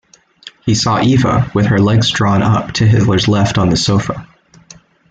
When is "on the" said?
3.59-3.77